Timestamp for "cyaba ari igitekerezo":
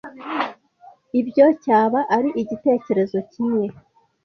1.63-3.17